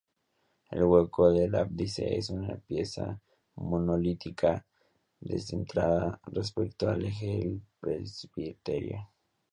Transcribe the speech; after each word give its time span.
El 0.71 0.81
hueco 0.85 1.31
del 1.31 1.53
ábside 1.53 2.17
es 2.17 2.31
una 2.31 2.55
pieza 2.55 3.21
monolítica 3.57 4.65
descentrada 5.19 6.19
respecto 6.25 6.89
al 6.89 7.05
eje 7.05 7.37
del 7.37 7.61
presbiterio. 7.79 9.07